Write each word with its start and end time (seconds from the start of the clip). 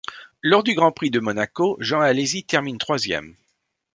Lors 0.41 0.63
du 0.63 0.73
Grand 0.73 0.91
Prix 0.91 1.11
de 1.11 1.19
Monaco, 1.19 1.77
Jean 1.79 1.99
Alesi 2.01 2.43
termine 2.43 2.79
troisième. 2.79 3.35